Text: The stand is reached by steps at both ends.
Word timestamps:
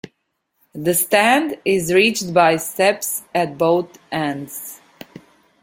The 0.73 0.95
stand 0.95 1.59
is 1.63 1.93
reached 1.93 2.33
by 2.33 2.55
steps 2.55 3.21
at 3.35 3.55
both 3.55 3.99
ends. 4.11 4.81